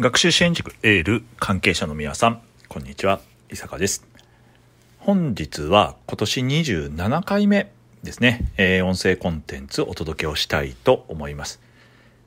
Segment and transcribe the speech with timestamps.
[0.00, 3.20] 学習支援塾エール関係者の皆さんこんにちは。
[3.52, 4.06] 伊坂です。
[4.98, 7.70] 本日は今年27回目
[8.02, 11.60] ですね、えー、音声コンテンツお届けをしたいと思います。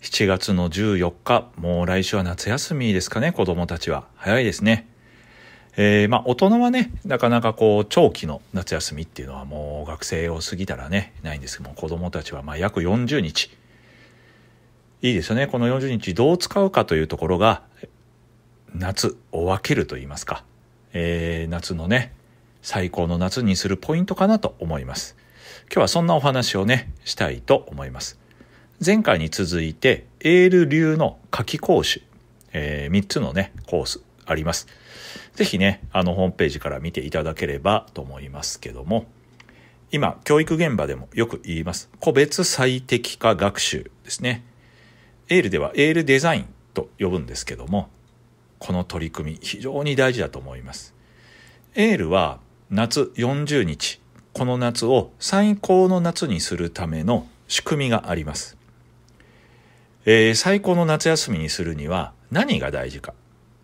[0.03, 3.31] 7月の14日もう来週は夏休みですかね。
[3.31, 4.05] 子供たちは。
[4.17, 4.87] 早いですね。
[5.75, 11.57] えー、まあ大人はねなかなかこう長期の夏休みっていうのはもう学生を過ぎたらねないんです。
[11.57, 13.49] けども子供たちはまあ約40日
[15.03, 15.47] いいですよね。
[15.47, 17.63] この40日どう使うかというところが、
[18.73, 20.45] 夏を分けると言いますか、
[20.93, 22.13] えー、夏のね、
[22.61, 25.17] 最高の夏にするポイントかなと思います。
[25.65, 28.17] 今日はそんなお話をね、したいと思います。
[28.83, 32.01] 前回に続いて、エール流の夏季講習、
[32.53, 34.67] えー、3つのね、コースあります。
[35.35, 39.07] ぜひね、あのホームページから見ていただければと思いますけども、
[39.91, 41.89] 今、教育現場でもよく言います。
[41.99, 44.45] 個別最適化学習ですね。
[45.29, 47.89] エールではエールデザインと呼ぶんですけども
[48.59, 50.93] この取り組み非常に大事だと思います。
[51.75, 53.99] エールは夏40日
[54.31, 58.57] この夏を最高の夏にするための仕組みがあります、
[60.05, 63.13] えー、最高の夏休みにするには何が大事か。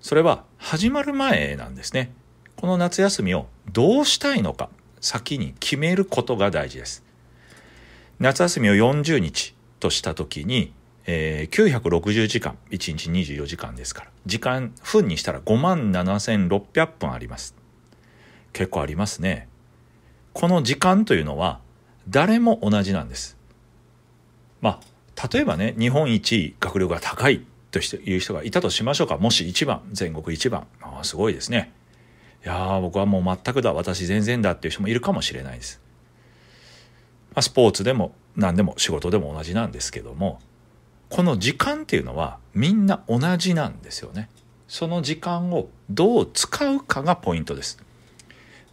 [0.01, 2.11] それは始まる前なんですね。
[2.55, 4.69] この夏休みをどうしたいのか
[5.01, 7.03] 先に決めることが大事です。
[8.19, 10.73] 夏休みを40日とした時に
[11.05, 14.11] えー、960時間1日24時間ですから。
[14.25, 17.55] 時間分にしたら5万7600分あります。
[18.53, 19.47] 結構ありますね。
[20.33, 21.59] この時間というのは
[22.07, 23.37] 誰も同じなんです。
[24.61, 29.17] まあ例えばね日本一学力が高いという人がいたとしましょうか。
[29.17, 30.67] もし1番全国1番。
[30.81, 31.73] あすごいですね。
[32.45, 33.73] いや僕はもう全くだ。
[33.73, 35.81] 私全然だっていう人もいるかもしれないです、
[37.31, 40.39] まあ、スポーツでも何でも仕事でも同じなんですけども。
[41.09, 44.29] この時間っていうのはみんな同じなんですよね。
[44.67, 47.79] その時間をどう使うかがポイントです。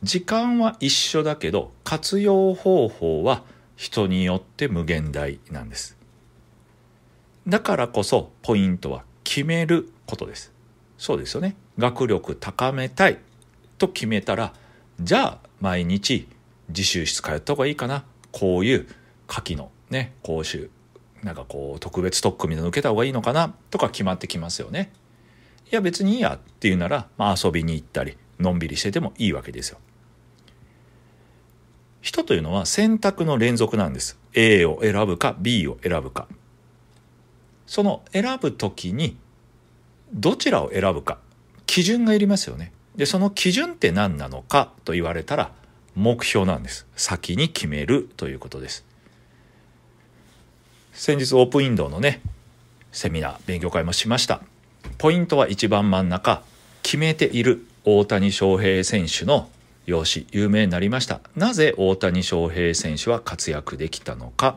[0.03, 3.43] 時間は一緒だけど活用方法は
[3.77, 5.97] 人によって無限大なんです。
[7.49, 10.53] だからこそポイントは決めることです。
[10.99, 11.57] そうですよね。
[11.79, 13.19] 学力高めたい
[13.79, 14.53] と決めたら
[15.01, 16.29] じゃあ毎日
[16.69, 18.05] 自習室通った方がいいかな。
[18.33, 18.87] こういう
[19.27, 20.71] 夏季のね講習
[21.27, 24.93] なんかこう特別特訓みたいなの受けた方がいいのかなとか決まってきますよね。
[25.71, 29.79] いや別にいいやっていうなら、まあ、遊びに行ったりのんびりしててもいいわけですよ。
[32.01, 34.17] 人というのは選択の連続なんです。
[34.35, 36.29] A を選ぶか B を選ぶか。
[37.67, 39.17] その選ぶ時に
[40.15, 41.19] どちらを選ぶか
[41.67, 42.73] 基準がいりますよね。
[42.95, 45.53] でその基準って何なのかと言われたら
[45.97, 46.87] 目標なんです。
[46.95, 48.87] 先に決めるということです。
[50.97, 52.23] 先日オープンインドのね
[52.91, 54.41] セミナー勉強会もしました。
[54.97, 56.43] ポイントは一番真ん中。
[56.83, 59.51] 決めている大谷翔平選手の
[59.85, 61.21] 容姿有名になりました。
[61.37, 64.57] なぜ大谷翔平選手は活躍できたのか。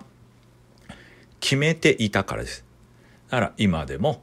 [1.41, 2.63] 決めていたからです。
[3.29, 4.21] だから今でも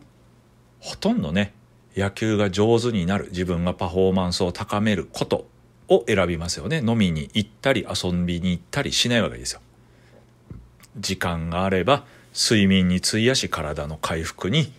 [0.81, 1.53] ほとんどね
[1.94, 5.47] 野球が上手になる自分がパフォーマンスを高めること
[5.88, 6.78] を選びますよね。
[6.78, 9.60] 飲みに行ったり遊びに行ったりしないわけですよ。
[10.99, 14.73] 時間があれば睡眠に費やし体の回復に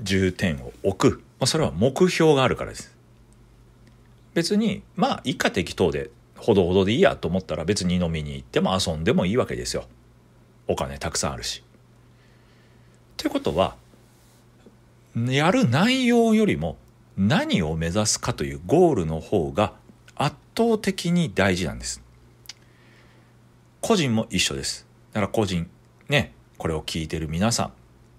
[0.00, 2.94] 重点を置く、まあ、それは目標があるからです
[4.34, 9.84] 別にまあ以下適当でほどほどでいいやと思ったら別に飲みに行っても遊んでもいいわけですよ
[10.68, 11.62] お金たくさんあるし。
[13.16, 13.76] ということは
[15.16, 16.76] やる内容よりも
[17.16, 19.72] 何を目指すかというゴールの方が
[20.14, 22.02] 圧倒的に大事なんです。
[23.86, 24.84] 個人も一緒です。
[25.12, 25.70] だから個人、
[26.08, 27.72] ね、これを聞いてる皆さん、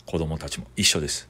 [0.06, 1.28] 子供たちも一緒です。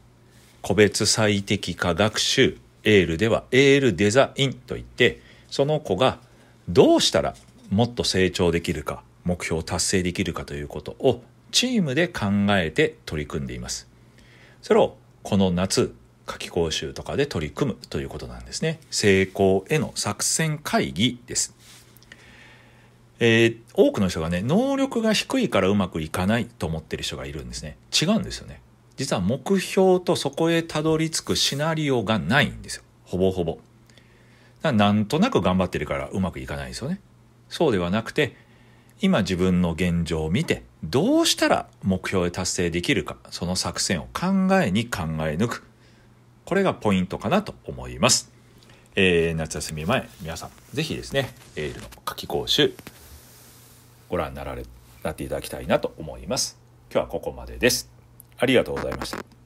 [0.61, 6.19] 個別最適化学習、エールではエールデザインといって、その子が
[6.69, 7.33] どうしたら
[7.71, 13.87] もっと成長できるか、目標を達成できるかということをチームで考えて取り組んでいます。
[14.61, 15.95] それをこの夏、
[16.27, 18.81] 夏季講習とかで取り組むということなんですね。
[18.91, 21.56] 成功への作戦会議です。
[23.19, 27.77] えー、多くの人がね能力が低いからうまくいかないと思ってる人がいるんですね。
[27.99, 28.61] 違うんですよね。
[28.95, 32.83] 実は目標とそこへたどり着くシナリオがないんですよ。
[33.05, 33.59] ほぼほぼ。
[34.63, 36.99] なんとなく頑張ってるからうまくいかないですよね。
[37.49, 38.35] そうではなくて
[38.99, 45.67] 今自分の現状を見てどうしたら目標へ達成できるかその作戦を考えに考え抜く。
[46.47, 48.31] これがポイントかなと思います、
[48.95, 52.73] えー、夏休み前皆さん是非ですねエールの夏季講習
[54.09, 54.63] ご覧になられ
[55.03, 56.57] なっていただきたいなと思います。
[56.91, 57.89] 今日はここまでです。
[58.37, 59.36] ありがとうございました。